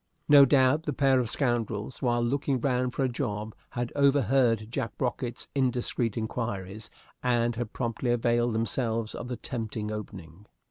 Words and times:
No 0.27 0.45
doubt 0.45 0.87
the 0.87 0.93
pair 0.93 1.19
of 1.19 1.29
scoundrels, 1.29 2.01
while 2.01 2.23
looking 2.23 2.59
round 2.59 2.95
for 2.95 3.03
a 3.03 3.07
job, 3.07 3.53
had 3.77 3.91
overheard 3.95 4.65
Jack 4.71 4.97
Brocket's 4.97 5.47
indiscreet 5.53 6.17
inquiries, 6.17 6.89
and 7.21 7.55
had 7.55 7.71
promptly 7.71 8.09
availed 8.09 8.53
themselves 8.55 9.13
of 9.13 9.27
the 9.27 9.37
tempting 9.37 9.91
opening. 9.91 10.47